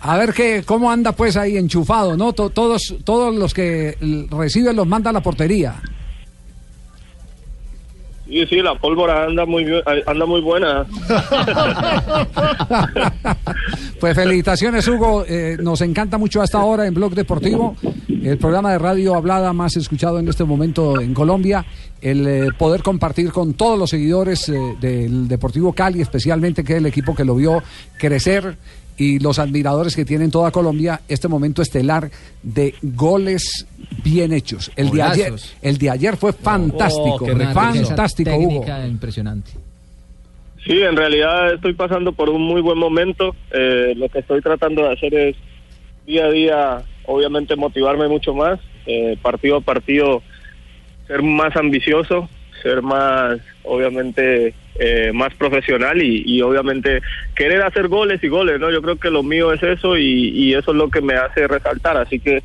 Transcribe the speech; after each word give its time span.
A 0.00 0.16
ver 0.16 0.32
qué, 0.32 0.62
cómo 0.64 0.90
anda 0.90 1.12
pues 1.12 1.36
ahí 1.36 1.56
enchufado, 1.56 2.16
¿no? 2.16 2.32
To- 2.32 2.50
todos, 2.50 2.94
todos 3.04 3.34
los 3.34 3.52
que 3.54 3.96
reciben 4.30 4.76
los 4.76 4.86
manda 4.86 5.10
a 5.10 5.12
la 5.12 5.22
portería. 5.22 5.76
Sí, 8.28 8.44
sí, 8.46 8.56
la 8.62 8.74
pólvora 8.74 9.24
anda 9.24 9.46
muy 9.46 9.64
bien- 9.64 9.82
anda 10.06 10.26
muy 10.26 10.40
buena. 10.42 10.84
Pues 14.00 14.14
felicitaciones, 14.14 14.86
Hugo. 14.86 15.24
Eh, 15.26 15.56
nos 15.60 15.80
encanta 15.80 16.18
mucho 16.18 16.40
hasta 16.40 16.58
ahora 16.58 16.86
en 16.86 16.94
Blog 16.94 17.14
Deportivo, 17.14 17.74
el 18.08 18.38
programa 18.38 18.70
de 18.70 18.78
radio 18.78 19.16
hablada 19.16 19.52
más 19.52 19.76
escuchado 19.76 20.20
en 20.20 20.28
este 20.28 20.44
momento 20.44 21.00
en 21.00 21.12
Colombia. 21.14 21.66
El 22.00 22.26
eh, 22.28 22.48
poder 22.56 22.82
compartir 22.82 23.32
con 23.32 23.54
todos 23.54 23.76
los 23.76 23.90
seguidores 23.90 24.48
eh, 24.50 24.56
del 24.80 25.26
Deportivo 25.26 25.72
Cali, 25.72 26.00
especialmente 26.00 26.62
que 26.62 26.74
es 26.74 26.78
el 26.78 26.86
equipo 26.86 27.12
que 27.12 27.24
lo 27.24 27.34
vio 27.34 27.60
crecer 27.98 28.56
y 28.96 29.18
los 29.18 29.40
admiradores 29.40 29.96
que 29.96 30.04
tiene 30.04 30.24
en 30.24 30.30
toda 30.30 30.52
Colombia 30.52 31.00
este 31.08 31.26
momento 31.26 31.60
estelar 31.62 32.08
de 32.42 32.74
goles 32.82 33.66
bien 34.04 34.32
hechos. 34.32 34.70
El 34.76 34.90
de 34.90 35.02
ayer, 35.02 35.34
el 35.60 35.78
de 35.78 35.90
ayer 35.90 36.16
fue 36.16 36.32
fantástico, 36.32 37.18
Oh, 37.20 37.52
fantástico, 37.52 38.30
Hugo. 38.36 38.48
técnica 38.60 38.86
impresionante. 38.86 39.52
Sí, 40.68 40.82
en 40.82 40.96
realidad 40.96 41.54
estoy 41.54 41.72
pasando 41.72 42.12
por 42.12 42.28
un 42.28 42.42
muy 42.42 42.60
buen 42.60 42.76
momento. 42.76 43.34
Eh, 43.52 43.94
lo 43.96 44.10
que 44.10 44.18
estoy 44.18 44.42
tratando 44.42 44.82
de 44.82 44.92
hacer 44.92 45.14
es 45.14 45.36
día 46.06 46.26
a 46.26 46.30
día, 46.30 46.82
obviamente, 47.06 47.56
motivarme 47.56 48.06
mucho 48.06 48.34
más, 48.34 48.60
eh, 48.84 49.16
partido 49.22 49.56
a 49.56 49.60
partido, 49.62 50.22
ser 51.06 51.22
más 51.22 51.56
ambicioso, 51.56 52.28
ser 52.62 52.82
más, 52.82 53.38
obviamente, 53.64 54.52
eh, 54.78 55.10
más 55.14 55.32
profesional 55.36 56.02
y, 56.02 56.22
y, 56.26 56.42
obviamente 56.42 57.00
querer 57.34 57.62
hacer 57.62 57.88
goles 57.88 58.22
y 58.22 58.28
goles, 58.28 58.60
¿no? 58.60 58.70
Yo 58.70 58.82
creo 58.82 58.96
que 58.96 59.10
lo 59.10 59.22
mío 59.22 59.54
es 59.54 59.62
eso 59.62 59.96
y, 59.96 60.28
y 60.28 60.52
eso 60.52 60.72
es 60.72 60.76
lo 60.76 60.90
que 60.90 61.00
me 61.00 61.14
hace 61.14 61.48
resaltar. 61.48 61.96
Así 61.96 62.20
que 62.20 62.42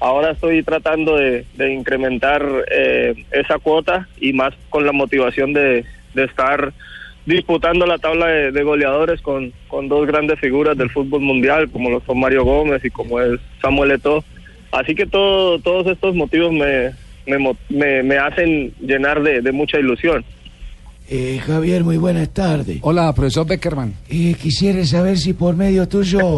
ahora 0.00 0.30
estoy 0.30 0.62
tratando 0.62 1.16
de, 1.16 1.44
de 1.56 1.74
incrementar 1.74 2.42
eh, 2.70 3.26
esa 3.32 3.58
cuota 3.58 4.08
y 4.18 4.32
más 4.32 4.54
con 4.70 4.86
la 4.86 4.92
motivación 4.92 5.52
de, 5.52 5.84
de 6.14 6.24
estar 6.24 6.72
disputando 7.26 7.86
la 7.86 7.98
tabla 7.98 8.26
de, 8.26 8.52
de 8.52 8.62
goleadores 8.62 9.20
con, 9.20 9.52
con 9.68 9.88
dos 9.88 10.06
grandes 10.06 10.38
figuras 10.40 10.78
del 10.78 10.90
fútbol 10.90 11.20
mundial, 11.20 11.68
como 11.70 11.90
lo 11.90 12.00
son 12.06 12.20
Mario 12.20 12.44
Gómez 12.44 12.84
y 12.84 12.90
como 12.90 13.20
es 13.20 13.38
Samuel 13.60 13.90
Eto'o. 13.90 14.24
Así 14.72 14.94
que 14.94 15.06
todo, 15.06 15.58
todos 15.58 15.86
estos 15.86 16.14
motivos 16.14 16.52
me, 16.52 16.92
me, 17.26 17.54
me, 17.68 18.02
me 18.02 18.18
hacen 18.18 18.72
llenar 18.80 19.22
de, 19.22 19.42
de 19.42 19.52
mucha 19.52 19.78
ilusión. 19.78 20.24
Eh, 21.08 21.40
Javier, 21.44 21.84
muy 21.84 21.98
buenas 21.98 22.30
tardes. 22.30 22.78
Hola, 22.80 23.12
profesor 23.12 23.46
Beckerman. 23.46 23.94
Eh, 24.08 24.34
quisiera 24.40 24.84
saber 24.84 25.18
si 25.18 25.34
por 25.34 25.54
medio 25.54 25.86
tuyo 25.86 26.34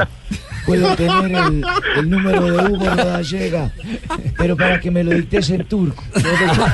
puedo 0.66 0.94
tener 0.96 1.32
el, 1.32 1.64
el 1.96 2.10
número 2.10 2.42
de 2.42 2.72
Hugo 2.72 2.84
Rodallega, 2.84 3.72
pero 4.36 4.56
para 4.56 4.78
que 4.78 4.90
me 4.90 5.02
lo 5.02 5.12
dictes 5.12 5.48
en 5.50 5.64
turco. 5.64 6.04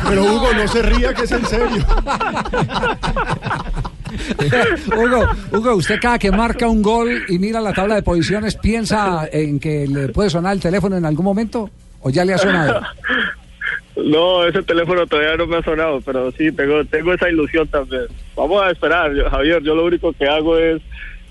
Pero 0.08 0.24
Hugo, 0.24 0.52
no 0.54 0.66
se 0.66 0.82
ría 0.82 1.14
que 1.14 1.22
es 1.22 1.32
en 1.32 1.46
serio. 1.46 1.86
Hugo, 4.96 5.26
Hugo, 5.52 5.74
usted 5.76 5.98
cada 6.00 6.18
que 6.18 6.30
marca 6.30 6.68
un 6.68 6.82
gol 6.82 7.24
y 7.28 7.38
mira 7.38 7.60
la 7.60 7.72
tabla 7.72 7.96
de 7.96 8.02
posiciones, 8.02 8.56
¿piensa 8.56 9.28
en 9.32 9.58
que 9.60 9.86
le 9.86 10.08
puede 10.08 10.30
sonar 10.30 10.52
el 10.54 10.60
teléfono 10.60 10.96
en 10.96 11.04
algún 11.04 11.24
momento? 11.24 11.70
¿O 12.00 12.10
ya 12.10 12.24
le 12.24 12.34
ha 12.34 12.38
sonado? 12.38 12.80
No, 13.96 14.44
ese 14.44 14.60
teléfono 14.64 15.06
todavía 15.06 15.36
no 15.36 15.46
me 15.46 15.58
ha 15.58 15.62
sonado, 15.62 16.00
pero 16.00 16.32
sí, 16.32 16.50
tengo, 16.50 16.84
tengo 16.86 17.14
esa 17.14 17.28
ilusión 17.30 17.68
también. 17.68 18.06
Vamos 18.34 18.60
a 18.60 18.70
esperar, 18.72 19.14
yo- 19.14 19.30
Javier, 19.30 19.62
yo 19.62 19.74
lo 19.76 19.84
único 19.84 20.12
que 20.12 20.26
hago 20.26 20.58
es, 20.58 20.82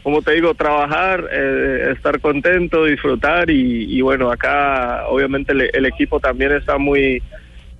como 0.02 0.22
te 0.22 0.32
digo, 0.32 0.54
trabajar, 0.54 1.28
eh, 1.32 1.92
estar 1.94 2.22
contento, 2.22 2.86
disfrutar 2.86 3.50
y, 3.50 3.94
y 3.98 4.02
bueno, 4.02 4.32
acá 4.32 5.04
obviamente 5.10 5.52
el, 5.52 5.70
el 5.74 5.86
equipo 5.86 6.22
también 6.22 6.54
está 6.54 6.78
muy 6.78 7.22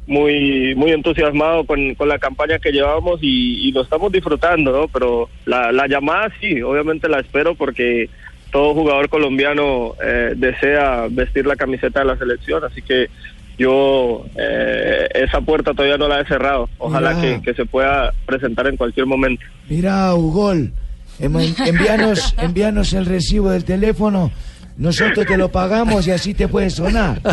muy 0.06 0.76
muy 0.76 0.92
entusiasmado 0.92 1.66
con, 1.66 1.96
con 1.96 2.10
la 2.10 2.20
campaña 2.20 2.60
que 2.60 2.72
llevamos 2.72 3.20
y, 3.22 3.68
y 3.68 3.72
lo 3.72 3.82
estamos 3.84 4.12
disfrutando, 4.12 4.72
¿no? 4.72 4.88
Pero 4.88 5.30
la, 5.46 5.72
la 5.72 5.88
llamada 5.88 6.32
sí, 6.40 6.62
obviamente 6.62 7.08
la 7.08 7.20
espero 7.20 7.56
porque 7.56 8.10
todo 8.52 8.74
jugador 8.74 9.10
colombiano 9.10 9.96
eh, 10.04 10.34
desea 10.36 11.08
vestir 11.10 11.46
la 11.46 11.56
camiseta 11.56 12.02
de 12.02 12.06
la 12.06 12.18
selección, 12.18 12.64
así 12.64 12.82
que 12.82 13.10
yo 13.58 14.26
eh, 14.36 15.08
esa 15.14 15.42
puerta 15.42 15.74
todavía 15.74 15.98
no 15.98 16.08
la 16.08 16.22
he 16.22 16.26
cerrado. 16.26 16.70
Ojalá 16.78 17.20
que, 17.20 17.42
que 17.42 17.54
se 17.54 17.66
pueda 17.66 18.14
presentar 18.26 18.68
en 18.68 18.78
cualquier 18.78 19.06
momento. 19.06 19.44
Mira, 19.70 20.14
Hugo, 20.14 20.54
envíanos, 21.20 22.36
envíanos 22.38 22.94
el 22.94 23.06
recibo 23.06 23.50
del 23.52 23.64
teléfono. 23.64 24.32
Nosotros 24.78 25.26
te 25.28 25.38
lo 25.38 25.50
pagamos 25.50 26.08
y 26.08 26.12
así 26.12 26.34
te 26.34 26.48
puede 26.48 26.70
sonar. 26.70 27.22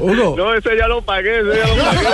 Hugo, 0.00 0.34
No, 0.36 0.54
ese 0.54 0.76
ya 0.76 0.86
lo 0.86 1.02
pagué, 1.02 1.40
ese 1.40 1.58
ya 1.58 1.66
lo 1.66 1.76
pagué. 1.82 2.06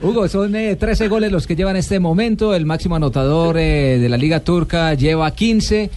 Hugo, 0.02 0.28
son 0.28 0.54
eh, 0.56 0.76
13 0.76 1.08
goles 1.08 1.30
los 1.32 1.46
que 1.46 1.54
llevan 1.54 1.76
este 1.76 2.00
momento. 2.00 2.54
El 2.54 2.64
máximo 2.64 2.96
anotador 2.96 3.58
eh, 3.58 3.98
de 3.98 4.08
la 4.08 4.16
Liga 4.16 4.40
Turca 4.40 4.94
lleva 4.94 5.30
15. 5.30 5.90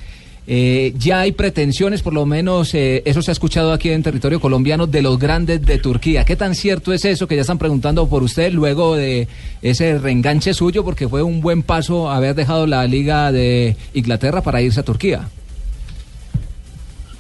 Eh, 0.48 0.94
ya 0.98 1.22
hay 1.22 1.34
pretensiones, 1.34 2.02
por 2.02 2.14
lo 2.14 2.26
menos 2.26 2.74
eh, 2.74 3.04
eso 3.06 3.22
se 3.22 3.32
ha 3.32 3.34
escuchado 3.34 3.74
aquí 3.74 3.92
en 3.92 4.02
territorio 4.02 4.40
colombiano, 4.40 4.88
de 4.88 5.02
los 5.02 5.20
grandes 5.20 5.64
de 5.66 5.78
Turquía. 5.78 6.26
¿Qué 6.26 6.36
tan 6.36 6.56
cierto 6.56 6.94
es 6.94 7.06
eso 7.06 7.28
que 7.28 7.36
ya 7.36 7.42
están 7.42 7.60
preguntando 7.60 8.10
por 8.10 8.24
usted 8.24 8.52
luego 8.52 8.96
de 8.96 9.28
ese 9.62 10.00
reenganche 10.00 10.54
suyo? 10.54 10.84
Porque 10.84 11.08
fue 11.08 11.22
un 11.22 11.42
buen 11.42 11.62
paso 11.62 12.10
haber 12.10 12.36
dejado 12.36 12.66
la 12.66 12.86
Liga 12.88 13.32
de 13.32 13.76
Inglaterra 13.94 14.42
para 14.42 14.62
irse 14.62 14.80
a 14.80 14.84
Turquía. 14.84 15.30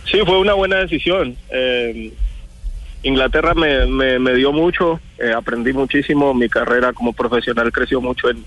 Sí, 0.05 0.17
fue 0.25 0.39
una 0.39 0.53
buena 0.53 0.77
decisión. 0.77 1.37
Eh, 1.51 2.11
Inglaterra 3.03 3.53
me, 3.53 3.85
me, 3.85 4.19
me 4.19 4.33
dio 4.33 4.51
mucho, 4.51 4.99
eh, 5.17 5.31
aprendí 5.31 5.73
muchísimo, 5.73 6.33
mi 6.33 6.49
carrera 6.49 6.93
como 6.93 7.13
profesional 7.13 7.71
creció 7.71 8.01
mucho 8.01 8.29
en, 8.29 8.43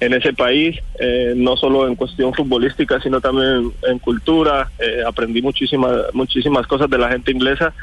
en 0.00 0.12
ese 0.12 0.32
país, 0.34 0.76
eh, 0.98 1.32
no 1.36 1.56
solo 1.56 1.86
en 1.88 1.96
cuestión 1.96 2.34
futbolística, 2.34 3.00
sino 3.00 3.20
también 3.20 3.72
en 3.82 3.98
cultura, 3.98 4.70
eh, 4.78 5.02
aprendí 5.06 5.40
muchísimas, 5.40 6.02
muchísimas 6.12 6.66
cosas 6.66 6.90
de 6.90 6.98
la 6.98 7.08
gente 7.08 7.32
inglesa, 7.32 7.74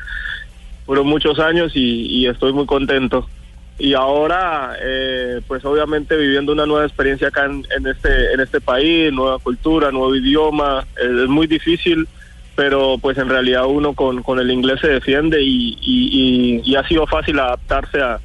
fueron 0.85 1.07
muchos 1.07 1.39
años 1.39 1.71
y, 1.75 2.27
estoy 2.27 2.53
muy 2.53 2.65
contento. 2.65 3.29
Y 3.79 3.95
ahora, 3.95 4.75
eh, 4.79 5.41
pues 5.47 5.65
obviamente 5.65 6.15
viviendo 6.15 6.51
una 6.51 6.65
nueva 6.67 6.85
experiencia 6.85 7.29
acá 7.29 7.45
en, 7.45 7.63
en 7.75 7.87
este 7.87 8.33
en 8.33 8.39
este 8.39 8.61
país, 8.61 9.11
nueva 9.11 9.39
cultura, 9.39 9.91
nuevo 9.91 10.15
idioma, 10.15 10.85
es 10.95 11.27
muy 11.27 11.47
difícil, 11.47 12.07
pero 12.55 12.97
pues 13.01 13.17
en 13.17 13.29
realidad 13.29 13.65
uno 13.65 13.95
con, 13.95 14.21
con 14.21 14.39
el 14.39 14.51
inglés 14.51 14.79
se 14.81 14.89
defiende 14.89 15.41
y, 15.41 15.75
y- 15.81 16.61
y 16.63 16.75
ha 16.75 16.87
sido 16.87 17.07
fácil 17.07 17.39
adaptarse 17.39 17.99
a, 17.99 18.21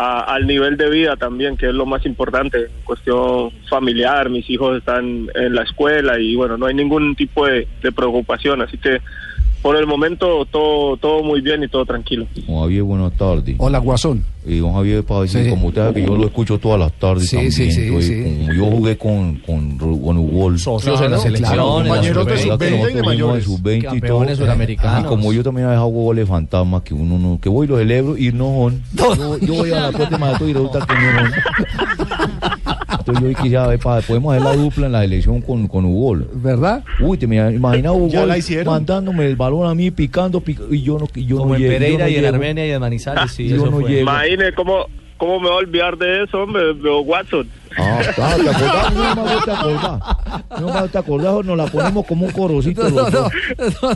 a- 0.00 0.20
al 0.20 0.46
nivel 0.46 0.76
de 0.76 0.88
vida 0.88 1.16
también, 1.16 1.56
que 1.56 1.66
es 1.66 1.74
lo 1.74 1.84
más 1.84 2.06
importante, 2.06 2.68
cuestión 2.84 3.50
familiar, 3.68 4.30
mis 4.30 4.48
hijos 4.48 4.78
están 4.78 5.28
en 5.34 5.54
la 5.56 5.62
escuela 5.62 6.20
y 6.20 6.36
bueno, 6.36 6.56
no 6.56 6.66
hay 6.66 6.74
ningún 6.74 7.16
tipo 7.16 7.44
de, 7.46 7.66
de 7.82 7.90
preocupación, 7.90 8.62
así 8.62 8.78
que 8.78 9.00
por 9.62 9.76
el 9.76 9.86
momento 9.86 10.44
todo, 10.50 10.96
todo 10.96 11.22
muy 11.22 11.40
bien 11.40 11.62
y 11.62 11.68
todo 11.68 11.84
tranquilo. 11.84 12.26
Don 12.46 12.60
Javier, 12.60 12.82
buenas 12.82 13.12
tardes. 13.16 13.54
hola, 13.58 13.78
Guasón. 13.78 14.24
Y 14.46 14.58
don 14.58 14.72
Javier, 14.72 15.04
para 15.04 15.22
decir, 15.22 15.44
Sí. 15.44 15.50
como 15.50 15.66
usted 15.68 15.82
sabe 15.82 16.00
que 16.00 16.06
yo 16.06 16.16
lo 16.16 16.24
escucho 16.26 16.58
todas 16.58 16.78
las 16.80 16.92
tardes 16.94 17.28
Sí, 17.28 17.36
también. 17.36 17.52
sí, 17.52 17.70
sí, 17.70 18.02
sí. 18.02 18.22
Como 18.46 18.52
yo 18.54 18.64
jugué 18.66 18.96
con, 18.96 19.34
con, 19.40 19.76
con 19.76 20.16
Hugo. 20.16 20.56
Socios 20.56 21.00
en 21.02 21.10
la 21.10 21.18
selección, 21.18 21.52
claro, 21.54 21.68
compañeros 21.74 22.26
de 22.26 22.38
sub-veinte. 22.38 22.68
sub-veinte 22.68 22.68
y 22.68 22.70
de 22.70 22.78
nosotros 22.78 22.92
fuimos 22.92 23.06
mayores. 23.06 23.44
sub-20 23.44 23.78
y 23.78 23.82
todo. 23.82 23.90
Campeones 23.90 24.38
suramericanos. 24.38 25.00
Y 25.00 25.04
como 25.06 25.32
yo 25.34 25.42
también 25.42 25.66
he 25.66 25.70
dejado 25.70 25.88
goles 25.88 26.26
fantasmas, 26.28 26.82
que 26.82 26.94
uno 26.94 27.18
no, 27.18 27.38
que 27.40 27.48
voy 27.50 27.66
y 27.66 27.68
los 27.68 27.78
celebro 27.78 28.16
y 28.16 28.32
no 28.32 28.44
son. 28.46 28.82
Yo, 28.94 29.38
yo 29.38 29.54
voy 29.54 29.70
a 29.72 29.80
la 29.80 29.92
puerta 29.92 30.16
de 30.16 30.18
Mato 30.18 30.48
y 30.48 30.52
resulta 30.54 30.86
que 30.86 30.94
no 30.94 31.20
son. 31.20 31.30
Entonces 33.08 33.36
yo 33.36 33.42
quisiera 33.42 33.66
ver, 33.66 33.78
para, 33.78 34.00
podemos 34.02 34.32
hacer 34.34 34.44
la 34.44 34.56
dupla 34.56 34.86
en 34.86 34.92
la 34.92 35.04
elección 35.04 35.40
con, 35.40 35.66
con 35.66 35.84
Hugo. 35.86 36.18
¿Verdad? 36.34 36.84
Uy, 37.00 37.16
te 37.18 37.26
me 37.26 37.36
imagina 37.52 37.92
Hugo 37.92 38.08
Ya 38.12 38.26
la 38.26 38.36
hicieron. 38.38 38.72
mandándome 38.74 39.26
el 39.26 39.36
balón 39.36 39.66
a 39.68 39.74
mí, 39.74 39.90
picando, 39.90 40.40
pic- 40.42 40.60
y 40.70 40.82
yo 40.82 40.98
no, 40.98 41.06
y 41.14 41.24
yo 41.24 41.38
Como 41.38 41.50
no 41.50 41.54
en 41.56 41.62
llego, 41.62 41.72
Pereira 41.72 41.98
yo 41.98 42.04
no 42.04 42.08
y 42.10 42.14
en 42.16 42.20
llego. 42.22 42.34
Armenia 42.34 42.66
y 42.66 42.70
en 42.70 42.80
Manizales, 42.80 43.30
sí, 43.32 43.48
Yo 43.48 43.56
eso 43.56 43.66
no 43.70 43.80
fue. 43.80 43.88
llego. 43.90 44.02
Imagine 44.02 44.52
cómo, 44.54 44.86
¿cómo 45.18 45.40
me 45.40 45.48
voy 45.48 45.56
a 45.56 45.58
olvidar 45.58 45.98
de 45.98 46.24
eso, 46.24 46.38
hombre? 46.42 46.72
Veo 46.72 47.00
Watson. 47.00 47.48
Ah, 47.76 48.00
claro, 48.14 48.42
¿te 48.42 48.50
acordás? 48.50 48.94
No 48.94 49.24
me 49.24 49.30
te 49.44 49.50
acordás. 49.52 50.00
No 50.60 50.80
me 50.82 50.88
te 50.88 50.98
acordás 50.98 51.32
o 51.34 51.42
nos 51.44 51.56
la 51.56 51.66
ponemos 51.66 52.06
como 52.06 52.26
un 52.26 52.32
corocito 52.32 52.90
dos. 52.90 53.12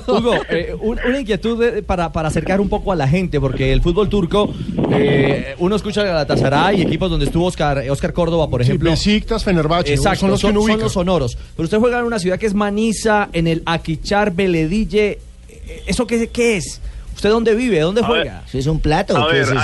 Hugo, 0.07 0.35
eh, 0.51 0.75
un- 0.81 1.01
una 1.05 1.19
inquietud 1.21 1.59
de- 1.59 1.83
para, 1.83 2.13
para 2.13 2.29
acercar 2.29 2.61
un 2.61 2.69
poco 2.69 2.93
a 2.93 2.97
la 2.97 3.09
gente, 3.09 3.41
porque 3.41 3.73
el 3.73 3.81
fútbol 3.83 4.09
turco, 4.09 4.53
eh, 4.93 5.55
uno 5.59 5.75
escucha 5.75 6.05
Galatasaray 6.05 6.79
y 6.79 6.83
equipos 6.83 7.11
donde 7.11 7.27
estuvo 7.27 7.47
Oscar, 7.47 7.83
Oscar 7.91 8.13
Córdoba, 8.13 8.49
por 8.49 8.63
Sí, 8.63 8.69
ejemplo. 8.69 8.91
Besiktas, 8.91 9.43
Fenerbahce, 9.43 9.95
Exacto, 9.95 10.21
son 10.21 10.31
los 10.31 10.41
que 10.41 10.47
uno 10.49 10.61
son 10.61 10.71
ubica. 10.71 10.85
los 10.85 10.93
sonoros. 10.93 11.39
Pero 11.57 11.65
usted 11.65 11.79
juega 11.79 11.99
en 11.99 12.05
una 12.05 12.19
ciudad 12.19 12.39
que 12.39 12.47
es 12.47 12.55
Manisa, 12.55 13.31
en 13.33 13.47
el 13.49 13.63
Aquichar, 13.67 14.33
Beledille. 14.33 15.19
Eh, 15.49 15.83
¿Eso 15.87 16.07
qué, 16.07 16.29
qué 16.29 16.57
es? 16.59 16.81
¿Usted 17.15 17.31
dónde 17.31 17.55
vive? 17.55 17.81
¿Dónde 17.81 18.03
A 18.03 18.07
juega? 18.07 18.43
¿Sí 18.47 18.59
es 18.59 18.67
un 18.67 18.79
plato 18.81 19.17
A 19.17 19.27
ver, 19.27 19.43
es 19.43 19.49
eso? 19.51 19.61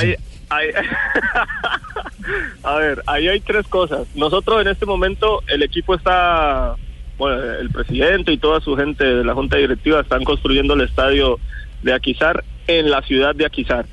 a 2.62 2.76
ver, 2.76 3.02
ahí 3.06 3.28
hay 3.28 3.40
tres 3.40 3.66
cosas. 3.68 4.06
Nosotros 4.14 4.60
en 4.60 4.68
este 4.68 4.86
momento, 4.86 5.42
el 5.46 5.62
equipo 5.62 5.94
está, 5.94 6.76
bueno, 7.18 7.42
el 7.42 7.70
presidente 7.70 8.32
y 8.32 8.38
toda 8.38 8.60
su 8.60 8.76
gente 8.76 9.04
de 9.04 9.24
la 9.24 9.34
junta 9.34 9.56
directiva 9.56 10.00
están 10.00 10.24
construyendo 10.24 10.74
el 10.74 10.82
estadio 10.82 11.38
de 11.82 11.92
Aquizar 11.92 12.44
en 12.66 12.90
la 12.90 13.02
ciudad 13.02 13.34
de 13.34 13.46
Aquizar. 13.46 13.86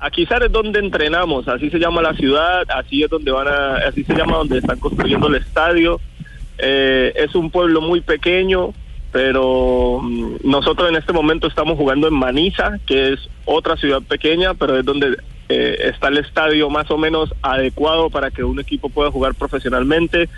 Aquizar 0.00 0.44
es 0.44 0.52
donde 0.52 0.78
entrenamos, 0.78 1.48
así 1.48 1.70
se 1.70 1.78
llama 1.78 2.02
la 2.02 2.14
ciudad, 2.14 2.64
así 2.70 3.02
es 3.02 3.10
donde 3.10 3.32
van 3.32 3.48
a, 3.48 3.76
así 3.88 4.04
se 4.04 4.14
llama 4.14 4.36
donde 4.36 4.58
están 4.58 4.78
construyendo 4.78 5.26
el 5.26 5.36
estadio. 5.36 6.00
Eh, 6.58 7.12
es 7.16 7.34
un 7.34 7.50
pueblo 7.50 7.80
muy 7.80 8.00
pequeño, 8.00 8.74
pero 9.10 10.00
mm, 10.00 10.36
nosotros 10.44 10.88
en 10.88 10.96
este 10.96 11.12
momento 11.12 11.48
estamos 11.48 11.76
jugando 11.76 12.06
en 12.06 12.14
Manisa, 12.14 12.78
que 12.86 13.14
es 13.14 13.28
otra 13.44 13.76
ciudad 13.76 14.00
pequeña, 14.02 14.54
pero 14.54 14.78
es 14.78 14.84
donde 14.84 15.16
eh, 15.48 15.90
está 15.92 16.08
el 16.08 16.18
estadio 16.18 16.68
más 16.68 16.90
o 16.90 16.98
menos 16.98 17.34
adecuado 17.42 18.10
para 18.10 18.30
que 18.30 18.44
un 18.44 18.60
equipo 18.60 18.88
pueda 18.88 19.10
jugar 19.10 19.34
profesionalmente. 19.34 20.28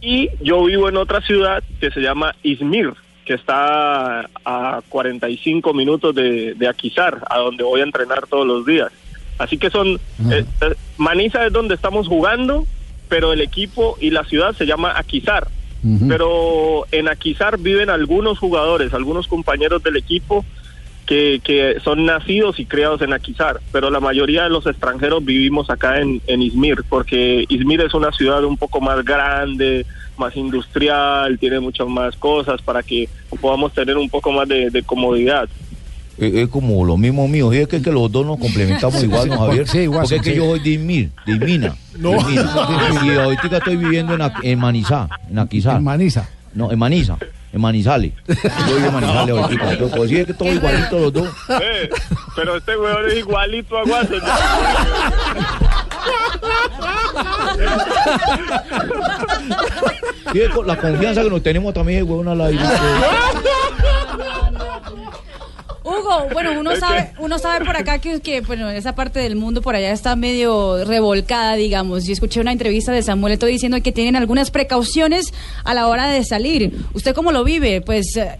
Y 0.00 0.30
yo 0.40 0.64
vivo 0.64 0.88
en 0.88 0.96
otra 0.96 1.20
ciudad 1.20 1.62
que 1.80 1.90
se 1.90 2.00
llama 2.00 2.34
Izmir, 2.42 2.94
que 3.24 3.34
está 3.34 4.28
a 4.44 4.82
45 4.88 5.72
minutos 5.74 6.14
de, 6.14 6.54
de 6.54 6.68
Aquizar, 6.68 7.18
a 7.30 7.38
donde 7.38 7.62
voy 7.62 7.80
a 7.80 7.84
entrenar 7.84 8.26
todos 8.26 8.46
los 8.46 8.66
días. 8.66 8.90
Así 9.38 9.58
que 9.58 9.70
son... 9.70 10.00
eh, 10.30 10.44
eh, 10.60 10.74
Manisa 10.96 11.46
es 11.46 11.52
donde 11.52 11.74
estamos 11.74 12.08
jugando, 12.08 12.66
pero 13.08 13.32
el 13.32 13.40
equipo 13.40 13.96
y 14.00 14.10
la 14.10 14.24
ciudad 14.24 14.54
se 14.54 14.66
llama 14.66 14.94
Aquizar. 14.96 15.48
Pero 16.08 16.86
en 16.92 17.08
Aquizar 17.08 17.58
viven 17.58 17.90
algunos 17.90 18.38
jugadores, 18.38 18.94
algunos 18.94 19.26
compañeros 19.26 19.82
del 19.82 19.96
equipo 19.96 20.44
que, 21.06 21.40
que 21.42 21.76
son 21.84 22.04
nacidos 22.06 22.58
y 22.60 22.64
criados 22.66 23.02
en 23.02 23.12
Aquizar, 23.12 23.60
pero 23.72 23.90
la 23.90 24.00
mayoría 24.00 24.44
de 24.44 24.50
los 24.50 24.66
extranjeros 24.66 25.24
vivimos 25.24 25.68
acá 25.70 26.00
en, 26.00 26.20
en 26.26 26.42
Izmir, 26.42 26.84
porque 26.88 27.44
Izmir 27.48 27.80
es 27.80 27.94
una 27.94 28.12
ciudad 28.12 28.44
un 28.44 28.56
poco 28.56 28.80
más 28.80 29.04
grande, 29.04 29.84
más 30.16 30.36
industrial, 30.36 31.38
tiene 31.38 31.60
muchas 31.60 31.88
más 31.88 32.16
cosas 32.16 32.62
para 32.62 32.82
que 32.82 33.08
podamos 33.40 33.72
tener 33.72 33.96
un 33.96 34.08
poco 34.08 34.30
más 34.32 34.48
de, 34.48 34.70
de 34.70 34.82
comodidad. 34.82 35.48
Es, 36.18 36.34
es 36.34 36.48
como 36.48 36.84
lo 36.84 36.96
mismo 36.96 37.26
mío. 37.26 37.52
Y 37.52 37.56
es 37.58 37.68
que, 37.68 37.80
que 37.82 37.90
los 37.90 38.12
dos 38.12 38.24
nos 38.26 38.38
complementamos 38.38 39.02
igual, 39.04 39.28
¿no, 39.28 39.38
Javier? 39.38 39.66
Sí, 39.66 39.78
igual, 39.80 40.02
Porque 40.02 40.16
es 40.16 40.22
que 40.22 40.36
yo 40.36 40.44
soy 40.44 40.60
de 40.60 40.70
Izmir, 40.70 41.10
de 41.26 41.32
Izmina. 41.32 41.74
No. 41.98 42.10
de 42.10 42.16
Izmina. 42.34 43.06
Y 43.06 43.16
ahorita 43.18 43.56
estoy 43.56 43.76
viviendo 43.76 44.14
en, 44.14 44.20
Aqu- 44.20 44.40
en 44.42 44.58
Manizá, 44.58 45.08
en 45.30 45.38
Aquizá. 45.38 45.76
En 45.76 45.84
Manisa. 45.84 46.28
No, 46.54 46.70
en 46.70 46.78
Maniza, 46.78 47.16
en 47.52 47.60
Manizales. 47.60 48.12
Yo 48.26 48.76
vivo 48.76 48.88
en 48.88 48.94
Manizales 48.94 49.36
ahorita. 49.36 49.72
Entonces, 49.72 49.96
pues 49.96 50.10
sí, 50.10 50.16
es 50.16 50.26
que 50.26 50.34
todos 50.34 50.52
igualitos 50.52 51.00
los 51.00 51.12
dos. 51.12 51.28
Eh, 51.60 51.90
pero 52.34 52.56
este 52.56 52.76
weón 52.76 53.08
es 53.08 53.18
igualito 53.18 53.78
a. 53.78 53.84
Sí, 60.32 60.40
es 60.40 60.48
con 60.50 60.66
la 60.66 60.76
confianza 60.76 61.22
que 61.22 61.30
nos 61.30 61.42
tenemos 61.42 61.74
también, 61.74 62.04
huevón, 62.08 62.28
al 62.28 62.40
aire. 62.40 62.62
Hugo, 65.92 66.28
bueno, 66.32 66.52
uno 66.58 66.74
sabe, 66.76 67.10
uno 67.18 67.38
sabe 67.38 67.64
por 67.64 67.76
acá 67.76 67.98
que, 67.98 68.20
que 68.20 68.40
bueno, 68.40 68.70
esa 68.70 68.94
parte 68.94 69.20
del 69.20 69.36
mundo 69.36 69.62
por 69.62 69.74
allá 69.74 69.92
está 69.92 70.16
medio 70.16 70.84
revolcada, 70.84 71.54
digamos. 71.56 72.06
Yo 72.06 72.12
escuché 72.12 72.40
una 72.40 72.52
entrevista 72.52 72.92
de 72.92 73.02
Samuel 73.02 73.34
Eto'o 73.34 73.48
diciendo 73.48 73.78
que 73.82 73.92
tienen 73.92 74.16
algunas 74.16 74.50
precauciones 74.50 75.32
a 75.64 75.74
la 75.74 75.88
hora 75.88 76.08
de 76.08 76.24
salir. 76.24 76.72
¿Usted 76.94 77.14
cómo 77.14 77.32
lo 77.32 77.44
vive? 77.44 77.80
Pues 77.80 78.16
eh, 78.16 78.38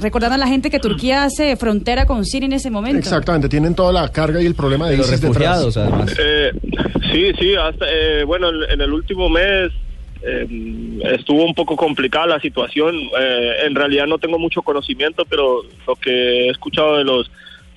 recordando 0.00 0.34
a 0.34 0.38
la 0.38 0.46
gente 0.46 0.70
que 0.70 0.78
Turquía 0.78 1.24
hace 1.24 1.56
frontera 1.56 2.06
con 2.06 2.24
Siria 2.24 2.46
en 2.46 2.52
ese 2.52 2.70
momento. 2.70 2.98
Exactamente, 2.98 3.48
tienen 3.48 3.74
toda 3.74 3.92
la 3.92 4.08
carga 4.10 4.42
y 4.42 4.46
el 4.46 4.54
problema 4.54 4.88
de, 4.88 4.96
los 4.96 5.10
refugiados, 5.10 5.76
además. 5.76 6.14
Eh, 6.18 6.52
sí, 7.12 7.32
sí, 7.38 7.54
hasta, 7.54 7.86
eh, 7.88 8.24
bueno, 8.24 8.48
en, 8.50 8.70
en 8.72 8.80
el 8.80 8.92
último 8.92 9.28
mes 9.28 9.72
eh, 10.26 10.46
estuvo 11.12 11.44
un 11.44 11.54
poco 11.54 11.76
complicada 11.76 12.26
la 12.26 12.40
situación. 12.40 12.96
Eh, 13.18 13.56
en 13.66 13.74
realidad 13.74 14.06
no 14.06 14.18
tengo 14.18 14.38
mucho 14.38 14.62
conocimiento, 14.62 15.24
pero 15.24 15.62
lo 15.86 15.96
que 15.96 16.46
he 16.46 16.48
escuchado 16.50 16.98
de 16.98 17.04
los 17.04 17.30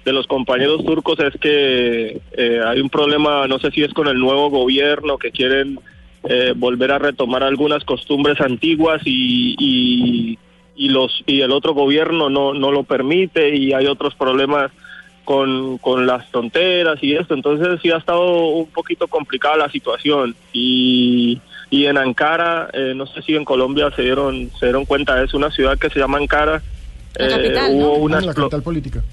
de 0.06 0.14
los 0.14 0.26
compañeros 0.26 0.86
turcos 0.86 1.20
es 1.20 1.38
que 1.38 2.22
eh, 2.32 2.62
hay 2.66 2.80
un 2.80 2.90
problema, 2.90 3.46
no 3.46 3.60
sé 3.60 3.72
si 3.72 3.84
es 3.84 3.94
con 3.94 4.08
el 4.08 4.18
nuevo 4.18 4.50
gobierno 4.50 5.18
que 5.18 5.32
quieren 5.32 5.82
eh, 6.24 6.54
volver 6.56 6.94
a 6.94 7.00
retomar 7.00 7.44
algunas 7.44 7.84
costumbres 7.84 8.40
antiguas 8.40 9.02
y, 9.04 9.56
y, 9.60 10.40
y 10.78 10.90
los 10.90 11.24
y 11.26 11.42
el 11.42 11.52
otro 11.52 11.74
gobierno 11.74 12.30
no 12.30 12.54
no 12.54 12.72
lo 12.72 12.84
permite 12.84 13.54
y 13.54 13.74
hay 13.74 13.88
otros 13.88 14.16
problemas 14.16 14.72
con, 15.28 15.78
con 15.80 16.08
las 16.08 16.26
fronteras 16.30 17.04
y 17.04 17.14
esto, 17.14 17.34
entonces 17.34 17.82
sí 17.82 17.92
ha 17.92 17.98
estado 17.98 18.48
un 18.48 18.68
poquito 18.68 19.10
complicada 19.10 19.58
la 19.58 19.70
situación 19.70 20.38
y, 20.54 21.42
y 21.70 21.86
en 21.86 21.98
Ankara, 21.98 22.70
eh, 22.74 22.94
no 22.96 23.06
sé 23.08 23.22
si 23.22 23.36
en 23.36 23.46
Colombia 23.46 23.92
se 23.96 24.02
dieron 24.02 24.50
se 24.60 24.68
dieron 24.68 24.86
cuenta, 24.86 25.22
es 25.22 25.34
una 25.34 25.52
ciudad 25.52 25.78
que 25.78 25.90
se 25.90 26.00
llama 26.00 26.18
Ankara, 26.18 26.62
La 27.16 27.26
eh, 27.26 27.30
capital, 27.30 27.72
hubo 27.74 27.82
¿no? 27.82 27.94
una 27.94 28.18
Ah, 28.18 28.22
la 28.22 28.34
capital 28.34 28.62
política. 28.64 29.04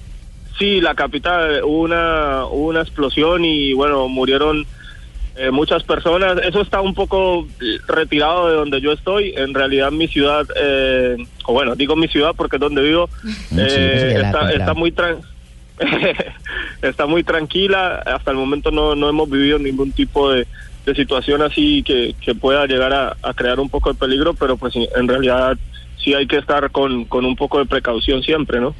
Sí, 0.57 0.79
la 0.79 0.95
capital, 0.95 1.61
hubo 1.63 1.81
una, 1.81 2.45
hubo 2.45 2.67
una 2.69 2.81
explosión 2.81 3.43
y 3.43 3.73
bueno, 3.73 4.07
murieron 4.07 4.65
eh, 5.37 5.51
muchas 5.51 5.83
personas. 5.83 6.37
Eso 6.43 6.61
está 6.61 6.79
un 6.79 6.93
poco 6.93 7.45
retirado 7.87 8.49
de 8.49 8.55
donde 8.55 8.79
yo 8.79 8.93
estoy. 8.93 9.33
En 9.35 9.53
realidad 9.53 9.91
mi 9.91 10.07
ciudad, 10.07 10.45
eh, 10.55 11.17
o 11.45 11.53
bueno, 11.53 11.75
digo 11.75 11.97
mi 11.97 12.07
ciudad 12.07 12.31
porque 12.37 12.55
es 12.55 12.61
donde 12.61 12.81
vivo, 12.81 13.09
sí, 13.23 13.57
eh, 13.59 14.21
está, 14.53 14.73
muy 14.73 14.93
tran 14.93 15.17
está 16.81 17.05
muy 17.05 17.23
tranquila. 17.23 18.01
Hasta 18.05 18.31
el 18.31 18.37
momento 18.37 18.71
no, 18.71 18.95
no 18.95 19.09
hemos 19.09 19.29
vivido 19.29 19.59
ningún 19.59 19.91
tipo 19.91 20.31
de, 20.31 20.47
de 20.85 20.95
situación 20.95 21.41
así 21.41 21.81
que, 21.83 22.15
que 22.23 22.35
pueda 22.35 22.65
llegar 22.67 22.93
a, 22.93 23.15
a 23.23 23.33
crear 23.33 23.59
un 23.59 23.69
poco 23.69 23.91
de 23.91 23.99
peligro, 23.99 24.33
pero 24.33 24.55
pues 24.57 24.73
en 24.75 25.07
realidad 25.07 25.57
sí 26.03 26.13
hay 26.13 26.27
que 26.27 26.37
estar 26.37 26.69
con, 26.71 27.05
con 27.05 27.25
un 27.25 27.35
poco 27.35 27.59
de 27.59 27.65
precaución 27.65 28.21
siempre, 28.21 28.59
¿no? 28.59 28.75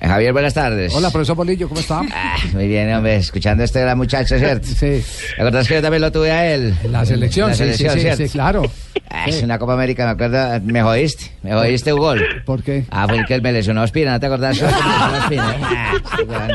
Eh, 0.00 0.06
Javier, 0.08 0.32
buenas 0.32 0.54
tardes. 0.54 0.94
Hola, 0.94 1.10
profesor 1.10 1.36
Bolillo, 1.36 1.68
¿cómo 1.68 1.80
está? 1.80 2.00
Ah, 2.10 2.36
muy 2.54 2.66
bien, 2.68 2.90
hombre, 2.94 3.16
escuchando 3.16 3.62
este 3.62 3.80
gran 3.80 3.98
muchacho, 3.98 4.38
¿cierto? 4.38 4.66
Sí. 4.66 5.02
¿Te 5.36 5.42
acordás 5.42 5.68
que 5.68 5.74
yo 5.74 5.82
también 5.82 6.00
lo 6.00 6.10
tuve 6.10 6.30
a 6.30 6.54
él? 6.54 6.74
La 6.88 7.04
selección, 7.04 7.48
La 7.50 7.54
sí, 7.54 7.64
sí, 7.64 7.72
selección, 7.74 7.92
sí, 7.94 8.00
¿cierto? 8.00 8.22
sí, 8.24 8.28
claro. 8.30 8.62
Ah, 9.12 9.24
es 9.26 9.42
una 9.42 9.58
Copa 9.58 9.72
América, 9.72 10.04
me 10.04 10.10
acuerdo, 10.12 10.60
me 10.64 10.82
jodiste, 10.82 11.32
me 11.42 11.52
jodiste 11.52 11.92
un 11.92 11.98
gol. 11.98 12.24
¿Por 12.46 12.62
qué? 12.62 12.84
Ah, 12.90 13.06
fue 13.08 13.18
el 13.18 13.26
que 13.26 13.40
me 13.40 13.52
lesionó 13.52 13.82
Espina, 13.82 14.12
¿no 14.12 14.20
te 14.20 14.26
acordás? 14.26 14.56
Que 14.56 14.64
me 14.64 14.70
lesionó 14.70 15.16
Espina. 15.16 15.56
Ah, 15.62 15.92
este 15.96 16.22
weón, 16.22 16.50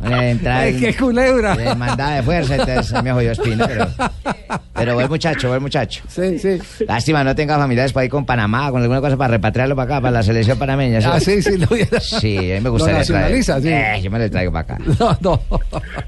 una 0.00 0.28
entrada 0.30 0.72
qué 0.72 0.96
culebra. 0.96 1.54
de 1.54 1.74
mandada 1.74 2.16
de 2.16 2.22
fuerza, 2.22 2.56
entonces 2.56 3.02
me 3.02 3.12
jodió 3.12 3.32
Espina, 3.32 3.66
pero... 3.66 3.88
Pero 4.78 4.94
buen 4.94 5.08
muchacho, 5.08 5.48
buen 5.48 5.62
muchacho. 5.62 6.02
Sí, 6.08 6.38
sí. 6.38 6.58
Lástima 6.86 7.24
no 7.24 7.34
tenga 7.34 7.56
familiares 7.58 7.92
para 7.92 8.04
ir 8.04 8.10
con 8.10 8.24
Panamá, 8.24 8.70
con 8.70 8.80
alguna 8.82 9.00
cosa 9.00 9.16
para 9.16 9.32
repatriarlo 9.32 9.76
para 9.76 9.94
acá, 9.96 10.00
para 10.02 10.12
la 10.12 10.22
selección 10.22 10.58
panameña. 10.58 11.00
Ah, 11.04 11.20
sí, 11.20 11.42
sí, 11.42 11.56
lo 11.58 11.66
hubiera- 11.70 12.00
Sí, 12.00 12.36
a 12.36 12.40
mí 12.40 12.46
me 12.48 12.60
Lo 12.60 12.70
gustaría 12.72 13.02
traer. 13.02 13.32
nacionaliza, 13.36 13.60
sí. 13.60 13.68
Eh, 13.68 14.00
yo 14.02 14.10
me 14.10 14.18
lo 14.18 14.30
traigo 14.30 14.52
para 14.52 14.74
acá. 14.74 14.78
No, 14.98 15.16
no. 15.20 15.40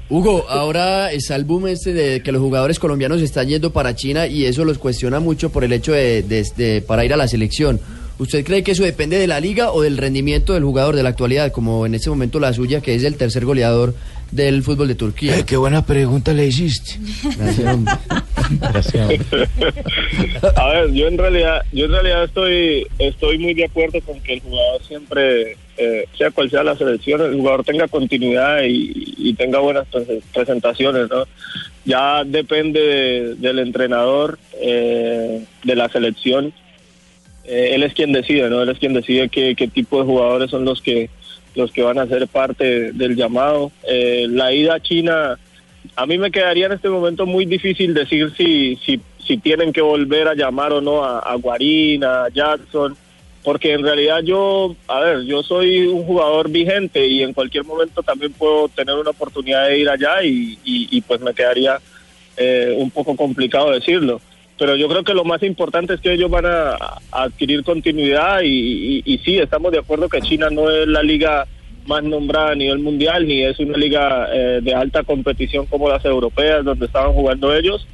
Hugo, 0.09 0.45
ahora 0.49 1.11
está 1.11 1.35
el 1.35 1.45
boom 1.45 1.67
este 1.67 1.93
de 1.93 2.21
que 2.23 2.31
los 2.31 2.41
jugadores 2.41 2.79
colombianos 2.79 3.21
están 3.21 3.47
yendo 3.47 3.71
para 3.71 3.95
China 3.95 4.27
y 4.27 4.45
eso 4.45 4.65
los 4.65 4.77
cuestiona 4.77 5.19
mucho 5.19 5.49
por 5.51 5.63
el 5.63 5.73
hecho 5.73 5.93
de, 5.93 6.23
de- 6.23 6.47
de- 6.57 6.81
para 6.81 7.05
ir 7.05 7.13
a 7.13 7.17
la 7.17 7.27
selección. 7.27 7.79
¿Usted 8.19 8.43
cree 8.45 8.61
que 8.61 8.71
eso 8.73 8.83
depende 8.83 9.17
de 9.17 9.25
la 9.25 9.39
liga 9.39 9.71
o 9.71 9.81
del 9.81 9.97
rendimiento 9.97 10.53
del 10.53 10.63
jugador 10.63 10.95
de 10.95 11.01
la 11.01 11.09
actualidad, 11.09 11.51
como 11.51 11.85
en 11.87 11.95
este 11.95 12.09
momento 12.09 12.39
la 12.39 12.53
suya, 12.53 12.79
que 12.79 12.93
es 12.93 13.03
el 13.03 13.15
tercer 13.15 13.45
goleador 13.45 13.95
del 14.31 14.63
fútbol 14.63 14.87
de 14.87 14.95
Turquía? 14.95 15.37
Eh, 15.37 15.43
qué 15.45 15.57
buena 15.57 15.85
pregunta 15.85 16.33
le 16.33 16.45
hiciste. 16.47 16.93
Gracias, 17.37 17.73
hombre. 17.73 17.93
Gracias. 18.59 19.09
A 20.55 20.67
ver, 20.69 20.91
yo 20.93 21.07
en 21.07 21.17
realidad, 21.17 21.61
yo 21.71 21.85
en 21.85 21.91
realidad 21.91 22.23
estoy, 22.25 22.87
estoy 22.99 23.37
muy 23.37 23.53
de 23.53 23.65
acuerdo 23.65 23.99
con 24.01 24.19
que 24.21 24.33
el 24.33 24.39
jugador 24.41 24.81
siempre, 24.87 25.57
eh, 25.77 26.05
sea 26.17 26.31
cual 26.31 26.49
sea 26.49 26.63
la 26.63 26.75
selección, 26.77 27.21
el 27.21 27.35
jugador 27.35 27.63
tenga 27.63 27.87
continuidad 27.87 28.63
y, 28.63 29.13
y 29.17 29.33
tenga 29.35 29.59
buenas 29.59 29.87
prese- 29.91 30.21
presentaciones, 30.33 31.09
¿no? 31.09 31.25
Ya 31.85 32.23
depende 32.23 32.79
de- 32.79 33.35
del 33.35 33.59
entrenador 33.59 34.37
eh, 34.61 35.43
de 35.63 35.75
la 35.75 35.89
selección. 35.89 36.53
Eh, 37.43 37.71
él 37.73 37.83
es 37.83 37.93
quien 37.93 38.11
decide, 38.11 38.49
¿no? 38.49 38.61
Él 38.61 38.69
es 38.69 38.77
quien 38.79 38.93
decide 38.93 39.29
qué, 39.29 39.55
qué 39.55 39.67
tipo 39.67 39.97
de 39.99 40.05
jugadores 40.05 40.51
son 40.51 40.63
los 40.63 40.81
que 40.81 41.09
los 41.55 41.71
que 41.71 41.83
van 41.83 41.99
a 41.99 42.07
ser 42.07 42.27
parte 42.27 42.91
del 42.91 43.15
llamado. 43.15 43.71
Eh, 43.87 44.27
la 44.29 44.53
ida 44.53 44.75
a 44.75 44.79
China 44.79 45.37
a 45.95 46.05
mí 46.05 46.17
me 46.17 46.31
quedaría 46.31 46.67
en 46.67 46.73
este 46.73 46.89
momento 46.89 47.25
muy 47.25 47.45
difícil 47.45 47.93
decir 47.93 48.31
si, 48.37 48.75
si, 48.77 49.01
si 49.25 49.37
tienen 49.37 49.73
que 49.73 49.81
volver 49.81 50.27
a 50.27 50.35
llamar 50.35 50.73
o 50.73 50.81
no 50.81 51.03
a, 51.03 51.19
a 51.19 51.35
Guarín, 51.35 52.03
a 52.03 52.27
Jackson, 52.33 52.95
porque 53.43 53.73
en 53.73 53.83
realidad 53.83 54.19
yo, 54.23 54.75
a 54.87 54.99
ver, 54.99 55.21
yo 55.23 55.41
soy 55.43 55.87
un 55.87 56.03
jugador 56.03 56.49
vigente 56.49 57.05
y 57.07 57.23
en 57.23 57.33
cualquier 57.33 57.65
momento 57.65 58.03
también 58.03 58.33
puedo 58.33 58.69
tener 58.69 58.95
una 58.95 59.09
oportunidad 59.09 59.67
de 59.67 59.79
ir 59.79 59.89
allá 59.89 60.23
y, 60.23 60.59
y, 60.63 60.87
y 60.91 61.01
pues 61.01 61.19
me 61.21 61.33
quedaría 61.33 61.79
eh, 62.37 62.75
un 62.77 62.91
poco 62.91 63.15
complicado 63.15 63.71
decirlo. 63.71 64.21
Pero 64.61 64.75
yo 64.75 64.87
creo 64.87 65.03
que 65.03 65.15
lo 65.15 65.23
más 65.23 65.41
importante 65.41 65.95
es 65.95 66.01
que 66.01 66.13
ellos 66.13 66.29
van 66.29 66.45
a, 66.45 66.77
adquirir 67.09 67.63
continuidad 67.63 68.41
y, 68.43 68.99
y, 68.99 69.03
y 69.03 69.17
sí, 69.17 69.39
estamos 69.39 69.71
de 69.71 69.79
acuerdo 69.79 70.07
que 70.07 70.21
China 70.21 70.51
no 70.51 70.69
es 70.69 70.87
la 70.87 71.01
liga 71.01 71.47
más 71.87 72.03
nombrada 72.03 72.51
a 72.51 72.55
nivel 72.55 72.77
mundial 72.77 73.27
ni 73.27 73.41
es 73.41 73.57
una 73.57 73.75
liga 73.75 74.27
eh, 74.31 74.59
de 74.61 74.75
alta 74.75 75.01
competición 75.01 75.65
como 75.65 75.89
las 75.89 76.05
europeas 76.05 76.63
donde 76.63 76.85
estaban 76.85 77.11
jugando 77.11 77.55
ellos. 77.55 77.87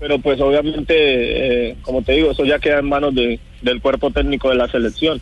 Pero 0.00 0.18
pues 0.18 0.40
obviamente, 0.40 0.94
eh, 0.96 1.76
como 1.82 2.00
te 2.00 2.12
digo, 2.12 2.30
eso 2.30 2.46
ya 2.46 2.58
queda 2.58 2.78
en 2.78 2.88
manos 2.88 3.14
de, 3.14 3.38
del 3.60 3.82
cuerpo 3.82 4.10
técnico 4.10 4.48
de 4.48 4.54
la 4.54 4.68
selección. 4.68 5.20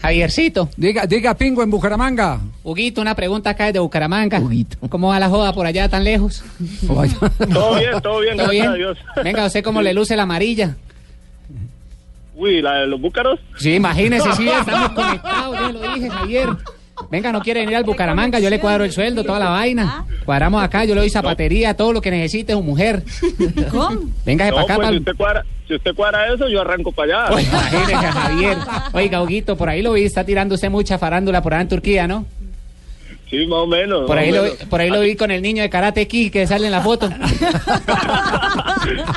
Javiercito. 0.00 0.68
Diga, 0.76 1.06
diga 1.06 1.34
Pingo 1.34 1.62
en 1.62 1.70
Bucaramanga. 1.70 2.40
Huguito, 2.62 3.00
una 3.00 3.14
pregunta 3.14 3.50
acá 3.50 3.66
desde 3.66 3.80
Bucaramanga. 3.80 4.40
¿Cómo 4.88 5.08
va 5.08 5.18
la 5.18 5.28
joda 5.28 5.52
por 5.52 5.66
allá 5.66 5.88
tan 5.88 6.04
lejos? 6.04 6.44
Todo 6.86 7.00
bien, 7.78 8.00
todo 8.02 8.20
bien, 8.20 8.36
¿Todo 8.36 8.46
gracias 8.46 8.50
bien? 8.50 8.66
a 8.68 8.74
Dios. 8.74 8.98
Venga, 9.24 9.46
¿usted 9.46 9.64
cómo 9.64 9.82
le 9.82 9.92
luce 9.94 10.14
la 10.16 10.22
amarilla? 10.22 10.76
Uy, 12.36 12.62
la 12.62 12.74
de 12.74 12.86
los 12.86 13.00
búcaros. 13.00 13.40
Sí, 13.56 13.74
imagínese, 13.74 14.32
sí, 14.34 14.48
estamos 14.48 14.90
conectados, 14.90 15.58
yo 15.58 15.72
lo 15.72 15.94
dije 15.94 16.08
ayer. 16.22 16.48
Venga, 17.10 17.32
no 17.32 17.40
quiere 17.40 17.60
venir 17.60 17.76
al 17.76 17.84
Bucaramanga, 17.84 18.38
yo 18.38 18.50
le 18.50 18.60
cuadro 18.60 18.84
el 18.84 18.92
sueldo, 18.92 19.24
toda 19.24 19.38
la 19.38 19.48
vaina. 19.48 20.04
Cuadramos 20.26 20.62
acá, 20.62 20.84
yo 20.84 20.94
le 20.94 21.00
doy 21.00 21.10
zapatería, 21.10 21.74
todo 21.74 21.92
lo 21.94 22.02
que 22.02 22.10
necesite 22.10 22.52
su 22.52 22.62
mujer. 22.62 23.02
¿Cómo? 23.70 24.10
Venga 24.26 24.44
de 24.44 24.50
No, 24.50 24.56
para 24.56 24.64
acá, 24.66 24.74
pues, 24.76 24.88
pa'l- 24.88 24.92
si, 24.94 24.98
usted 24.98 25.16
cuadra, 25.16 25.44
si 25.66 25.74
usted 25.74 25.94
cuadra 25.94 26.34
eso, 26.34 26.48
yo 26.48 26.60
arranco 26.60 26.92
para 26.92 27.22
allá. 27.24 27.32
Pues, 27.32 27.48
imagínese, 27.48 27.94
Javier. 27.94 28.58
Oiga, 28.92 29.22
Huguito, 29.22 29.56
por 29.56 29.70
ahí 29.70 29.80
lo 29.80 29.94
vi, 29.94 30.04
está 30.04 30.24
tirando 30.24 30.54
usted 30.54 30.70
mucha 30.70 30.98
farándula 30.98 31.40
por 31.42 31.54
allá 31.54 31.62
en 31.62 31.68
Turquía, 31.68 32.06
¿no? 32.06 32.26
Sí, 33.30 33.46
más 33.46 33.58
o 33.58 33.66
menos. 33.66 34.06
Por 34.06 34.16
más 34.16 34.24
ahí, 34.24 34.32
lo, 34.32 34.44
por 34.70 34.80
ahí 34.80 34.88
lo 34.90 35.00
vi 35.00 35.14
con 35.14 35.30
el 35.30 35.42
niño 35.42 35.62
de 35.62 35.68
Karate 35.68 36.08
Kid 36.08 36.32
que 36.32 36.46
sale 36.46 36.64
en 36.66 36.72
la 36.72 36.80
foto. 36.80 37.10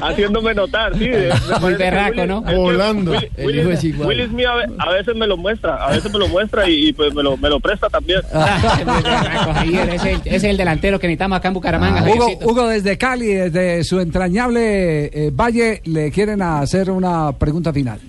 Haciéndome 0.01 0.53
notar, 0.53 0.93
sí. 0.97 1.07
de- 1.07 1.31
que 1.61 1.75
berraco, 1.77 2.25
¿no? 2.25 2.39
es 2.39 2.45
que 2.51 2.55
Volando. 2.55 3.13
Willy- 3.13 3.29
El 3.37 3.85
hijo. 3.85 4.07
Willy 4.07 4.25
Smith 4.27 4.45
a 4.47 4.55
ve- 4.55 4.65
a 4.77 4.89
veces 4.91 5.15
me 5.15 5.27
lo 5.27 5.37
muestra, 5.37 5.75
a 5.75 5.91
veces 5.91 6.11
me 6.11 6.19
lo 6.19 6.27
muestra 6.27 6.67
y, 6.69 6.89
y, 6.89 6.93
pues 6.93 7.13
me 7.13 7.23
lo, 7.23 7.37
me 7.37 7.49
lo 7.49 7.59
presta 7.59 7.89
también. 7.89 8.21
Berraco, 8.33 9.53
Javier, 9.53 9.89
ese 9.89 9.95
es 9.95 10.05
el, 10.05 10.21
ese 10.25 10.35
es 10.35 10.43
el 10.43 10.57
delantero 10.57 10.99
que 10.99 11.07
necesitamos 11.07 11.37
acá 11.37 11.47
en 11.47 11.53
Bucaramanga. 11.53 12.01
Hugo, 12.03 12.21
Javiercito. 12.23 12.47
Hugo, 12.49 12.67
desde 12.67 12.97
Cali, 12.97 13.27
desde 13.27 13.83
su 13.83 13.99
entrañable 13.99 15.05
eh, 15.05 15.31
valle, 15.33 15.81
le 15.85 16.11
quieren 16.11 16.41
hacer 16.41 16.91
una 16.91 17.31
pregunta 17.33 17.71
final. 17.71 17.99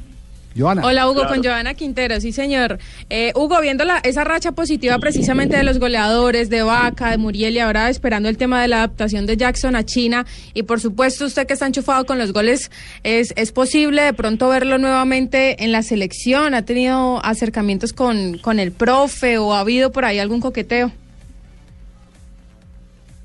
Joana. 0.57 0.83
Hola 0.85 1.07
Hugo, 1.09 1.21
Claro. 1.23 1.29
con 1.35 1.45
Joana 1.45 1.75
Quintero, 1.75 2.21
sí 2.21 2.33
señor. 2.33 2.79
Eh, 3.11 3.33
Hugo, 3.35 3.61
viendo 3.61 3.85
la, 3.85 3.99
esa 3.99 4.25
racha 4.25 4.53
positiva 4.53 4.99
precisamente 4.99 5.57
de 5.57 5.63
los 5.65 5.79
goleadores, 5.79 6.51
de 6.51 6.63
Vaca, 6.63 7.11
de 7.11 7.19
Muriel 7.19 7.55
y 7.55 7.59
ahora 7.61 7.89
esperando 7.89 8.29
el 8.29 8.37
tema 8.37 8.61
de 8.63 8.69
la 8.69 8.79
adaptación 8.79 9.27
de 9.27 9.37
Jackson 9.37 9.77
a 9.77 9.85
China 9.85 10.27
y 10.55 10.65
por 10.65 10.81
supuesto 10.81 11.25
usted 11.25 11.47
que 11.47 11.55
está 11.55 11.67
enchufado 11.67 12.05
con 12.05 12.19
los 12.19 12.33
goles, 12.33 12.71
¿es, 13.03 13.33
es 13.37 13.53
posible 13.53 14.03
de 14.03 14.13
pronto 14.13 14.49
verlo 14.49 14.79
nuevamente 14.79 15.63
en 15.65 15.73
la 15.73 15.83
selección? 15.83 16.55
¿Ha 16.55 16.63
tenido 16.65 17.25
acercamientos 17.25 17.93
con, 17.93 18.39
con 18.39 18.59
el 18.61 18.73
profe 18.73 19.39
o 19.39 19.55
ha 19.55 19.61
habido 19.61 19.93
por 19.93 20.05
ahí 20.05 20.19
algún 20.19 20.41
coqueteo? 20.41 20.93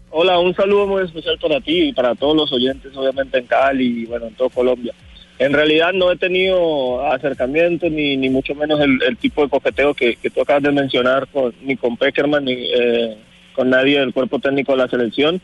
Hola, 0.09 0.39
un 0.39 0.55
saludo 0.55 0.87
muy 0.87 1.03
especial 1.03 1.37
para 1.39 1.59
ti 1.59 1.89
y 1.89 1.93
para 1.93 2.15
todos 2.15 2.35
los 2.35 2.51
oyentes, 2.51 2.95
obviamente 2.95 3.37
en 3.37 3.45
Cali 3.45 4.03
y 4.03 4.05
bueno, 4.05 4.27
en 4.27 4.33
todo 4.35 4.49
Colombia. 4.49 4.93
En 5.39 5.53
realidad 5.53 5.93
no 5.93 6.11
he 6.11 6.17
tenido 6.17 7.05
acercamiento 7.05 7.89
ni, 7.89 8.17
ni 8.17 8.29
mucho 8.29 8.55
menos 8.55 8.79
el, 8.79 9.17
tipo 9.17 9.43
de 9.43 9.49
coqueteo 9.49 9.93
que, 9.93 10.15
que 10.15 10.31
tú 10.31 10.41
acabas 10.41 10.63
de 10.63 10.71
mencionar 10.71 11.27
con, 11.27 11.53
ni 11.61 11.77
con 11.77 11.95
Peckerman 11.95 12.45
ni 12.45 12.53
eh, 12.53 13.17
con 13.53 13.69
nadie 13.69 13.99
del 13.99 14.13
cuerpo 14.13 14.39
técnico 14.39 14.71
de 14.71 14.79
la 14.79 14.87
selección. 14.87 15.39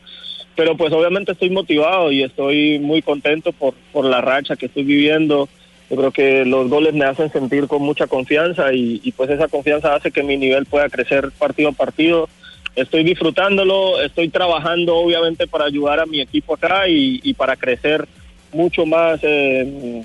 Pero 0.56 0.76
pues 0.76 0.92
obviamente 0.92 1.32
estoy 1.32 1.50
motivado 1.50 2.10
y 2.10 2.24
estoy 2.24 2.80
muy 2.80 3.02
contento 3.02 3.52
por, 3.52 3.74
por 3.92 4.04
la 4.04 4.20
racha 4.20 4.56
que 4.56 4.66
estoy 4.66 4.82
viviendo. 4.82 5.48
Yo 5.90 5.96
creo 5.96 6.10
que 6.10 6.44
los 6.44 6.68
goles 6.68 6.94
me 6.94 7.04
hacen 7.04 7.30
sentir 7.30 7.68
con 7.68 7.82
mucha 7.82 8.08
confianza 8.08 8.72
y, 8.72 9.12
pues 9.16 9.30
esa 9.30 9.46
confianza 9.46 9.94
hace 9.94 10.10
que 10.10 10.22
mi 10.24 10.36
nivel 10.36 10.66
pueda 10.66 10.88
crecer 10.88 11.30
partido 11.38 11.68
a 11.68 11.72
partido 11.72 12.28
estoy 12.74 13.04
disfrutándolo, 13.04 14.00
estoy 14.00 14.28
trabajando 14.30 14.96
obviamente 14.96 15.46
para 15.46 15.66
ayudar 15.66 16.00
a 16.00 16.06
mi 16.06 16.20
equipo 16.20 16.54
acá 16.54 16.88
y 16.88 17.32
para 17.34 17.54
crecer 17.54 18.08
mucho 18.54 18.86
más 18.86 19.20
eh, 19.22 20.02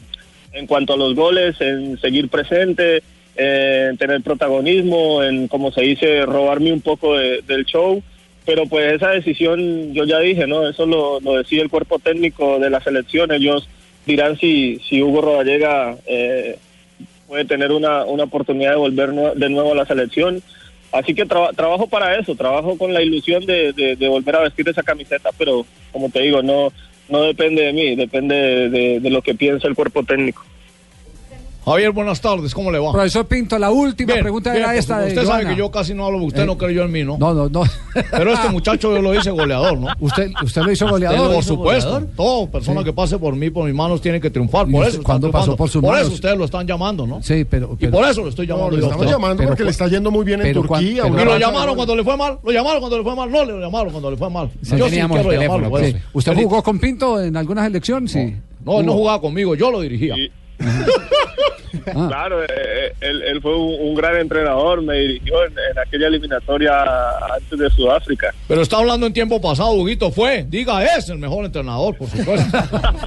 en 0.53 0.67
cuanto 0.67 0.93
a 0.93 0.97
los 0.97 1.15
goles, 1.15 1.55
en 1.61 1.99
seguir 1.99 2.27
presente, 2.29 3.03
eh, 3.35 3.87
en 3.91 3.97
tener 3.97 4.21
protagonismo, 4.21 5.23
en, 5.23 5.47
como 5.47 5.71
se 5.71 5.81
dice, 5.81 6.25
robarme 6.25 6.73
un 6.73 6.81
poco 6.81 7.15
de- 7.15 7.41
del 7.47 7.65
show. 7.65 8.01
Pero 8.45 8.65
pues 8.65 8.93
esa 8.93 9.09
decisión, 9.11 9.93
yo 9.93 10.05
ya 10.05 10.19
dije, 10.19 10.47
¿no? 10.47 10.67
Eso 10.67 10.85
lo, 10.85 11.19
lo 11.19 11.35
decide 11.37 11.61
el 11.61 11.69
cuerpo 11.69 11.99
técnico 11.99 12.57
de 12.59 12.69
la 12.71 12.81
selección. 12.81 13.31
Ellos 13.31 13.67
dirán 14.07 14.37
si, 14.39 14.79
si 14.89 15.03
Hugo 15.03 15.21
Rodallega 15.21 15.95
eh, 16.07 16.57
puede 17.27 17.45
tener 17.45 17.71
una, 17.71 18.05
una 18.05 18.23
oportunidad 18.23 18.71
de 18.71 18.77
volver 18.77 19.11
de 19.35 19.49
nuevo 19.49 19.73
a 19.73 19.75
la 19.75 19.85
selección. 19.85 20.41
Así 20.91 21.13
que 21.13 21.25
traba- 21.27 21.53
trabajo 21.53 21.85
para 21.85 22.17
eso, 22.17 22.33
trabajo 22.33 22.75
con 22.75 22.91
la 22.91 23.03
ilusión 23.03 23.45
de 23.45 23.95
volver 24.09 24.35
a 24.37 24.41
vestir 24.41 24.67
esa 24.67 24.81
camiseta, 24.81 25.29
pero 25.37 25.63
como 25.91 26.09
te 26.09 26.21
digo, 26.21 26.41
no, 26.41 26.73
no 27.09 27.23
depende 27.23 27.63
de 27.63 27.73
mí, 27.73 27.95
depende 27.95 28.69
de, 28.69 28.99
de- 28.99 29.09
lo 29.09 29.21
que 29.21 29.35
piensa 29.35 29.67
el 29.67 29.75
cuerpo 29.75 30.03
técnico. 30.03 30.43
Javier, 31.69 31.91
buenas 31.91 32.19
tardes, 32.19 32.53
¿cómo 32.53 32.71
le 32.71 32.79
va? 32.79 32.91
Profesor 32.91 33.25
Pinto, 33.27 33.59
la 33.59 33.69
última 33.69 34.13
Bien, 34.13 34.23
pregunta 34.23 34.51
bien, 34.51 34.63
era 34.63 34.75
esta 34.75 34.95
supuesto. 34.95 35.05
de 35.05 35.09
Usted 35.21 35.27
sabe 35.27 35.43
Joana. 35.43 35.49
que 35.55 35.59
yo 35.59 35.71
casi 35.71 35.93
no 35.93 36.05
hablo, 36.05 36.17
usted 36.23 36.41
Eh, 36.41 36.45
no 36.47 36.57
creyó 36.57 36.83
en 36.83 36.91
mí, 36.91 37.03
¿no? 37.03 37.17
No, 37.19 37.33
no, 37.33 37.47
no. 37.49 37.61
Pero 38.11 38.33
este 38.33 38.49
muchacho 38.49 38.95
yo 38.95 39.01
lo 39.01 39.13
hice 39.13 39.29
goleador, 39.29 39.77
¿no? 39.77 39.87
¿Usted, 39.99 40.31
usted 40.43 40.61
lo 40.63 40.71
hizo 40.71 40.87
goleador? 40.89 41.33
Por 41.35 41.43
supuesto. 41.43 42.01
Todo 42.15 42.47
persona 42.49 42.79
Sí. 42.81 42.85
que 42.85 42.93
pase 42.93 43.19
por 43.19 43.35
mí, 43.35 43.51
por 43.51 43.65
mis 43.65 43.75
manos, 43.75 44.01
tiene 44.01 44.19
que 44.19 44.31
triunfar. 44.31 44.67
¿Y 44.67 44.71
Por 44.71 44.79
usted 44.81 44.89
eso 44.93 45.01
está 45.01 45.05
cuándo 45.05 45.31
pasó 45.31 45.55
por 45.55 45.69
sus 45.69 45.81
Por 45.81 45.91
manos? 45.91 46.07
eso 46.07 46.15
ustedes 46.15 46.37
lo 46.37 46.45
están 46.45 46.65
llamando, 46.65 47.05
¿no? 47.05 47.21
Sí, 47.21 47.45
pero... 47.45 47.77
Y 47.79 47.87
por 47.87 48.03
eso 48.05 48.23
lo 48.23 48.29
estoy 48.29 48.47
llamando. 48.47 48.71
No, 48.71 48.77
lo 48.77 48.83
estamos 48.83 49.05
usted. 49.05 49.15
llamando 49.15 49.43
porque 49.43 49.63
le 49.63 49.69
está 49.69 49.87
yendo 49.87 50.09
muy 50.09 50.25
bien 50.25 50.41
en 50.43 50.53
Turquía. 50.53 51.07
Y 51.07 51.25
lo 51.25 51.37
llamaron 51.37 51.75
cuando 51.75 51.95
le 51.95 52.03
fue 52.03 52.17
mal, 52.17 52.39
lo 52.43 52.51
llamaron 52.51 52.79
cuando 52.79 52.97
le 52.97 53.03
fue 53.03 53.15
mal, 53.15 53.31
no 53.31 53.45
le 53.45 53.59
llamaron 53.59 53.91
cuando 53.91 54.09
le 54.09 54.17
fue 54.17 54.29
mal. 54.31 54.49
Yo 54.63 54.89
sí 54.89 54.99
quiero 55.07 55.31
llamarlo. 55.31 55.71
¿Usted 56.13 56.35
jugó 56.35 56.63
con 56.63 56.79
Pinto 56.79 57.21
en 57.21 57.37
alguna 57.37 57.63
selección? 57.65 58.07
Sí. 58.07 58.35
No, 58.65 58.79
él 58.79 58.85
no 58.87 58.93
jugaba 58.93 59.21
conmigo, 59.21 59.53
yo 59.53 59.69
lo 59.69 59.81
dirigía. 59.81 60.15
Ah. 61.95 62.05
Claro, 62.07 62.43
eh, 62.43 62.93
él, 62.99 63.21
él 63.23 63.41
fue 63.41 63.55
un, 63.55 63.89
un 63.89 63.95
gran 63.95 64.15
entrenador, 64.17 64.81
me 64.81 64.95
dirigió 64.95 65.45
en, 65.45 65.53
en 65.53 65.79
aquella 65.79 66.07
eliminatoria 66.07 66.73
antes 67.35 67.57
de 67.57 67.69
Sudáfrica. 67.69 68.33
Pero 68.47 68.61
está 68.61 68.77
hablando 68.77 69.07
en 69.07 69.13
tiempo 69.13 69.39
pasado, 69.41 69.71
Huguito 69.71 70.11
fue, 70.11 70.45
diga, 70.47 70.83
es 70.83 71.09
el 71.09 71.17
mejor 71.17 71.45
entrenador, 71.45 71.95
por 71.95 72.09
supuesto. 72.09 72.57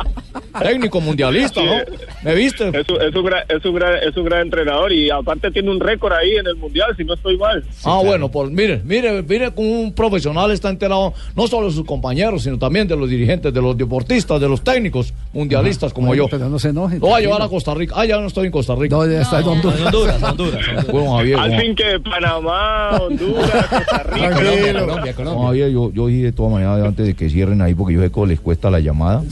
Técnico 0.63 1.01
mundialista, 1.01 1.63
¿no? 1.63 1.75
¿Me 2.23 2.35
viste? 2.35 2.69
Es 2.69 2.89
un, 2.89 3.03
es, 3.03 3.15
un 3.15 3.25
gran, 3.25 3.43
es, 3.49 3.65
un 3.65 3.75
gran, 3.75 3.95
es 3.97 4.17
un 4.17 4.25
gran 4.25 4.41
entrenador 4.43 4.93
y 4.93 5.11
aparte 5.11 5.51
tiene 5.51 5.71
un 5.71 5.81
récord 5.81 6.13
ahí 6.13 6.37
en 6.37 6.47
el 6.47 6.57
Mundial, 6.57 6.95
si 6.97 7.05
no 7.05 7.15
estoy 7.15 7.37
mal. 7.37 7.65
ah, 7.85 8.01
bueno, 8.05 8.31
pues 8.31 8.51
mire, 8.51 8.81
mire, 8.85 9.23
mire 9.23 9.51
como 9.51 9.81
un 9.81 9.93
profesional 9.93 10.51
está 10.53 10.69
enterado 10.71 11.13
no 11.35 11.47
solo 11.49 11.67
de 11.67 11.73
sus 11.73 11.85
compañeros, 11.85 12.43
sino 12.45 12.59
también 12.59 12.87
de 12.87 12.97
los 12.97 13.09
dirigentes, 13.09 13.53
de 13.53 13.61
los 13.61 13.77
deportistas, 13.77 14.41
de 14.41 14.49
los 14.49 14.63
técnicos 14.63 15.13
mundialistas 15.33 15.93
como 15.93 16.09
Bueno, 16.09 16.25
yo. 16.25 16.29
Pero 16.29 16.49
no 16.49 16.59
se 16.59 16.69
enoje. 16.69 16.95
Lo 16.99 17.07
voy 17.09 17.15
a 17.15 17.21
llevar 17.21 17.43
a 17.43 17.49
Costa 17.49 17.75
Rica. 17.75 17.95
Ah, 17.97 18.05
ya 18.07 18.19
no 18.19 18.27
estoy 18.27 18.47
en 18.47 18.53
Costa 18.53 18.75
Rica. 18.77 18.95
No, 18.97 19.07
ya 19.11 19.23
está 19.23 19.41
en 19.41 19.49
Honduras. 19.49 19.81
Honduras, 19.81 20.23
Honduras. 20.23 20.87
Bueno, 20.93 21.17
Javier, 21.17 21.39
Al 21.39 21.49
bueno. 21.49 21.63
fin 21.63 21.75
que 21.75 22.01
Panamá, 22.01 22.99
Honduras, 23.01 23.67
Costa 23.69 24.03
Rica. 24.05 24.31
Colombia, 24.31 24.73
Colombia, 24.81 25.15
Colombia. 25.15 25.47
Javier, 25.47 25.71
yo, 25.71 25.93
yo 25.93 26.07
dije 26.07 26.23
de 26.25 26.33
todas 26.33 26.53
maneras 26.53 26.87
antes 26.87 27.07
de 27.07 27.15
que 27.15 27.29
cierren 27.29 27.61
ahí, 27.63 27.75
porque 27.75 27.95
yo 27.95 28.01
sé 28.01 28.11
que 28.11 28.27
les 28.27 28.41
cuesta 28.41 28.71
la 28.71 28.81
llamada. 28.81 29.23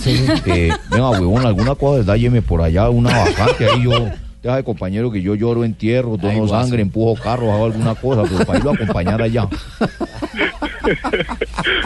Eh, 0.47 0.71
venga, 0.91 1.11
huevón, 1.11 1.47
alguna 1.47 1.75
cosa, 1.77 2.03
dálleme 2.03 2.43
por 2.43 2.63
allá 2.63 2.80
una 2.89 3.11
vacante 3.25 3.67
ahí 3.67 3.83
yo. 3.85 4.09
Deja 4.43 4.57
de 4.57 4.65
compañero 4.65 5.11
que 5.13 5.21
yo 5.21 5.35
lloro 5.35 5.65
entierro, 5.65 6.17
dono 6.17 6.49
sangre, 6.49 6.81
empujo 6.81 7.15
carros, 7.23 7.51
hago 7.51 7.67
alguna 7.67 7.95
cosa, 7.95 8.23
pero 8.23 8.47
para 8.47 8.59
irlo 8.59 8.71
a 8.71 8.75
acompañar 8.75 9.21
allá. 9.21 9.47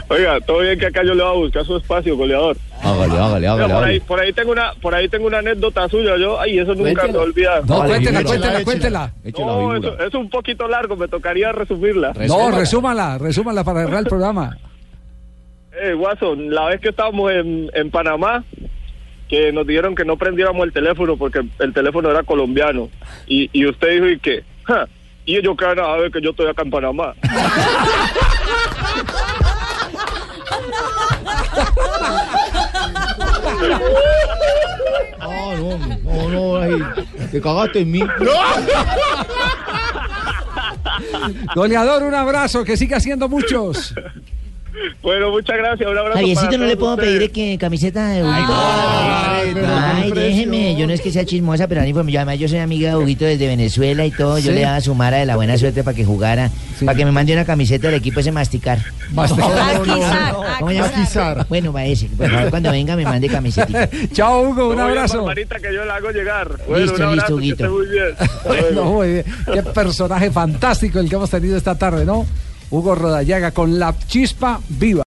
Oiga, 0.09 0.41
todo 0.41 0.61
bien 0.61 0.79
que 0.79 0.87
acá 0.87 1.03
yo 1.05 1.15
le 1.15 1.23
voy 1.25 1.33
a 1.33 1.37
buscar 1.37 1.65
su 1.65 1.77
espacio, 1.77 2.17
goleador. 2.17 2.57
Hágale, 2.83 3.13
hágale, 3.19 3.41
Mira, 3.41 3.53
hágale. 3.55 3.75
por 3.75 3.85
ahí, 3.85 4.01
por 4.01 4.21
ahí 4.21 4.33
tengo 4.33 4.53
una, 4.53 4.73
por 4.81 4.95
ahí 4.95 5.09
tengo 5.09 5.27
una 5.27 5.39
anécdota 5.39 5.89
suya, 5.89 6.17
yo, 6.17 6.39
ay, 6.41 6.59
eso 6.59 6.75
nunca 6.75 6.93
Cuéntela. 7.03 7.13
me 7.13 7.19
olvida. 7.19 7.61
No, 7.67 7.79
Vale, 7.79 7.89
cuéntela, 7.95 8.23
cuéntela, 8.25 8.65
cuéntela. 8.65 9.13
Eche 9.25 9.41
la 9.41 9.47
No, 9.47 9.75
eso, 9.77 9.99
es 10.01 10.15
un 10.15 10.31
poquito 10.31 10.69
largo, 10.69 10.97
me 10.97 11.09
tocaría 11.09 11.51
resumirla. 11.53 12.13
No, 12.29 12.51
resúmala, 12.53 13.19
resúmala 13.19 13.65
para 13.65 13.85
cerrar 13.85 14.01
el 14.01 14.07
programa. 14.07 14.57
Eh, 15.83 15.93
Guaso, 15.95 16.37
la 16.37 16.67
vez 16.67 16.81
que 16.81 16.91
estábamos 16.91 17.33
en, 17.33 17.69
en 17.75 17.91
Panamá, 17.91 18.45
que 19.35 19.53
nos 19.53 19.67
dijeron 19.67 19.97
que 19.97 20.05
no 20.05 20.17
prendiéramos 20.17 20.65
el 20.65 20.73
teléfono 20.73 21.17
porque 21.17 21.41
el 21.59 21.73
teléfono 21.73 22.09
era 22.09 22.23
colombiano. 22.23 22.89
Y, 23.27 23.67
usted 23.67 23.95
dijo, 23.95 24.07
¿y 24.09 24.21
qué? 24.21 24.45
Y 25.27 25.37
ellos 25.37 25.57
cada 25.57 25.93
a 25.93 25.97
ver 25.97 26.13
que 26.13 26.21
yo 26.21 26.31
estoy 26.31 26.47
acá 26.47 26.63
en 26.63 26.71
Panamá. 26.71 27.15
Ah, 35.21 35.55
no, 35.57 35.79
no, 36.29 36.69
no. 36.69 36.95
Te 37.31 37.41
cagaste 37.41 37.81
en 37.81 37.91
mí. 37.91 38.01
¡No! 38.01 38.33
Goleador, 41.55 42.03
un 42.03 42.15
abrazo, 42.15 42.65
que 42.65 42.77
siga 42.77 42.99
haciendo 42.99 43.29
muchos. 43.29 43.95
Bueno, 45.03 45.31
muchas 45.31 45.57
gracias. 45.57 45.89
Un 45.91 45.99
abrazo. 45.99 46.19
Javiercito, 46.19 46.59
no 46.59 46.67
le 46.67 46.77
puedo 46.77 46.97
pedir 46.97 47.23
ustedes. 47.23 47.31
que 47.33 47.59
camiseta 47.59 48.09
de 48.09 48.23
Huguito. 48.25 48.53
Ay, 48.53 49.55
Ay, 49.65 50.11
déjeme, 50.13 50.77
yo 50.77 50.87
no 50.87 50.93
es 50.93 51.01
que 51.01 51.11
sea 51.13 51.25
chismosa, 51.25 51.69
pero 51.69 51.85
yo, 51.85 52.01
además 52.19 52.39
yo 52.39 52.49
soy 52.49 52.59
amiga 52.59 52.91
de 52.91 52.97
Huguito 52.97 53.25
desde 53.25 53.47
Venezuela 53.47 54.05
y 54.05 54.11
todo. 54.11 54.39
Yo 54.39 54.51
Sí. 54.51 54.57
le 54.57 54.63
daba 54.63 54.81
su 54.81 54.95
mara 54.95 55.19
de 55.19 55.27
la 55.27 55.37
buena 55.37 55.57
suerte 55.59 55.85
para 55.85 55.97
que 55.97 56.05
jugara, 56.05 56.51
para 56.85 56.97
que 56.97 57.05
me 57.05 57.13
mande 57.13 57.33
una 57.33 57.45
camiseta 57.45 57.89
del 57.89 57.97
equipo 57.97 58.21
ese 58.21 58.33
masticar. 58.33 58.79
¿Cómo 59.15 59.29
se 59.29 59.37
llama? 59.37 60.45
Bueno, 61.49 61.73
va 61.73 61.85
ese. 61.85 62.07
Por 62.09 62.31
favor, 62.31 62.51
cuando 62.51 62.71
venga 62.71 62.97
me 62.97 63.05
mande 63.05 63.29
camiseta. 63.29 63.89
Chao, 64.13 64.43
Hugo, 64.43 64.69
un 64.71 64.77
No, 64.77 64.85
abrazo. 64.85 65.19
Barbarita, 65.19 65.59
que 65.61 65.73
yo 65.75 65.85
le 65.85 65.91
hago 65.93 66.11
llegar. 66.11 66.49
Bueno, 66.67 66.85
Listo, 66.85 66.97
un 66.97 67.03
abrazo, 67.03 67.15
listo, 67.15 67.27
que 67.27 67.35
Huguito. 67.35 67.65
esté 67.65 67.69
muy 67.69 67.87
bien. 67.87 68.15
Hasta 68.19 68.49
luego. 68.55 68.71
No, 68.75 68.85
muy 68.93 69.13
bien. 69.13 69.25
Qué 69.53 69.63
personaje 69.63 70.31
fantástico 70.31 70.99
el 70.99 71.09
que 71.09 71.15
hemos 71.15 71.31
tenido 71.31 71.57
esta 71.57 71.77
tarde, 71.77 72.05
¿no? 72.05 72.27
Hugo 72.75 72.97
Rodallaga 72.97 73.53
con 73.53 73.79
la 73.79 73.95
chispa 74.09 74.59
viva. 74.69 75.03